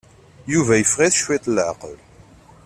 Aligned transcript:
Yuba 0.51 0.73
yeffeɣ-it 0.77 1.19
cwiṭ 1.23 1.45
leɛqel. 1.49 1.97